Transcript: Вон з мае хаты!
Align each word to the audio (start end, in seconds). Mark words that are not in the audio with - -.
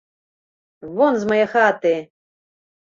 Вон 0.95 1.13
з 1.25 1.31
мае 1.33 1.41
хаты! 1.53 1.95